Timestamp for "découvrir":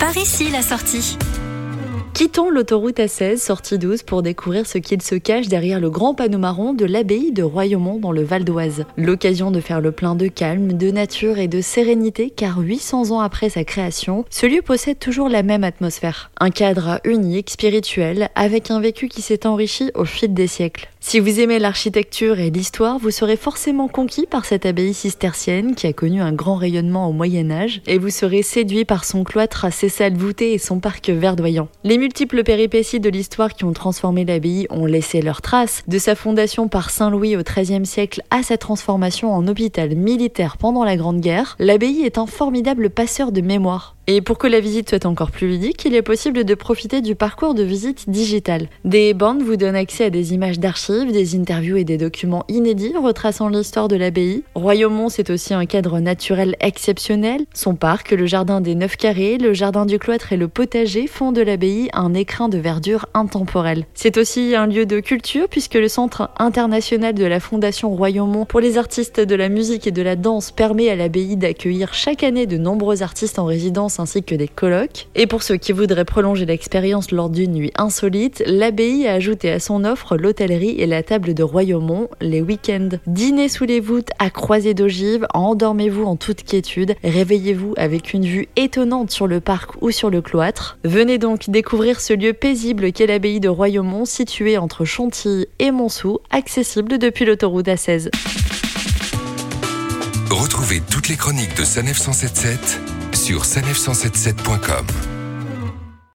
4.22-4.66, 91.50-92.00